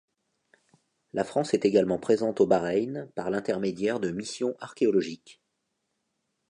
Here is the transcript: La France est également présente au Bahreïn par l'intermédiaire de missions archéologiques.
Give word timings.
La 1.13 1.23
France 1.23 1.53
est 1.53 1.63
également 1.63 1.99
présente 1.99 2.41
au 2.41 2.47
Bahreïn 2.47 3.11
par 3.13 3.29
l'intermédiaire 3.29 3.99
de 3.99 4.09
missions 4.09 4.55
archéologiques. 4.59 5.39